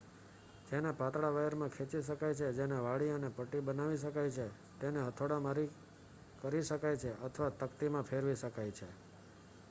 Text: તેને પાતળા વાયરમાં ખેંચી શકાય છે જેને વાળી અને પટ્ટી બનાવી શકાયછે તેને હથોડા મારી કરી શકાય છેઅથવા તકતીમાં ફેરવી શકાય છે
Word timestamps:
તેને 0.67 0.91
પાતળા 0.93 1.29
વાયરમાં 1.33 1.73
ખેંચી 1.73 1.99
શકાય 2.05 2.37
છે 2.37 2.47
જેને 2.53 2.77
વાળી 2.79 3.09
અને 3.09 3.29
પટ્ટી 3.31 3.61
બનાવી 3.61 3.99
શકાયછે 4.03 4.47
તેને 4.79 5.03
હથોડા 5.03 5.37
મારી 5.39 5.67
કરી 6.39 6.63
શકાય 6.63 7.01
છેઅથવા 7.03 7.51
તકતીમાં 7.59 8.03
ફેરવી 8.05 8.35
શકાય 8.35 8.73
છે 8.73 8.89